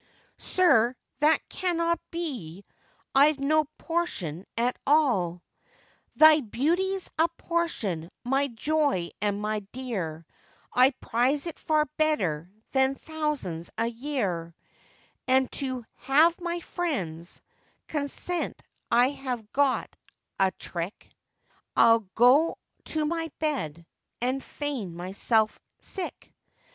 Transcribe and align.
'Sir, 0.39 0.95
that 1.19 1.47
cannot 1.47 1.99
be, 2.09 2.65
I've 3.13 3.39
no 3.39 3.65
portion 3.77 4.47
at 4.57 4.75
all.' 4.87 5.43
'Thy 6.15 6.41
beauty's 6.41 7.11
a 7.19 7.27
portion, 7.37 8.09
my 8.23 8.47
joy 8.47 9.09
and 9.21 9.39
my 9.39 9.59
dear, 9.71 10.25
I 10.73 10.89
prize 11.01 11.45
it 11.45 11.59
far 11.59 11.85
better 11.97 12.49
than 12.71 12.95
thousands 12.95 13.69
a 13.77 13.85
year, 13.85 14.55
And 15.27 15.51
to 15.51 15.85
have 15.97 16.41
my 16.41 16.61
friends' 16.61 17.39
consent 17.87 18.59
I 18.89 19.09
have 19.09 19.51
got 19.51 19.95
a 20.39 20.49
trick, 20.49 21.11
I'll 21.75 22.09
go 22.15 22.57
to 22.85 23.05
my 23.05 23.31
bed, 23.37 23.85
and 24.19 24.43
feign 24.43 24.95
myself 24.95 25.59
sick. 25.79 26.33